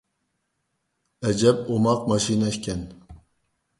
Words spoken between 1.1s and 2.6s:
ئەجەب ئوماق ماشىنا